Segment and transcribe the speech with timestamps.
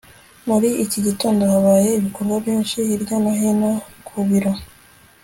[0.47, 3.71] muri iki gitondo habaye ibikorwa byinshi hirya no hino
[4.07, 4.53] ku biro